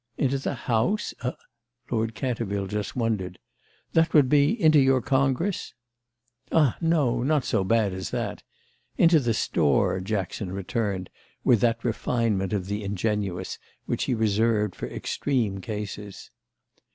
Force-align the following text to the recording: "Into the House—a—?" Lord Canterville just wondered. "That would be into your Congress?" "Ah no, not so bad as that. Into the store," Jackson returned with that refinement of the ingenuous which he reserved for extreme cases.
"Into 0.17 0.39
the 0.39 0.55
House—a—?" 0.55 1.37
Lord 1.91 2.15
Canterville 2.15 2.65
just 2.65 2.95
wondered. 2.95 3.37
"That 3.93 4.15
would 4.15 4.29
be 4.29 4.59
into 4.59 4.79
your 4.79 4.99
Congress?" 4.99 5.75
"Ah 6.51 6.75
no, 6.81 7.21
not 7.21 7.43
so 7.45 7.63
bad 7.63 7.93
as 7.93 8.09
that. 8.09 8.41
Into 8.97 9.19
the 9.19 9.35
store," 9.35 9.99
Jackson 9.99 10.51
returned 10.51 11.11
with 11.43 11.59
that 11.59 11.85
refinement 11.85 12.51
of 12.51 12.65
the 12.65 12.83
ingenuous 12.83 13.59
which 13.85 14.05
he 14.05 14.15
reserved 14.15 14.75
for 14.75 14.87
extreme 14.87 15.59
cases. 15.61 16.31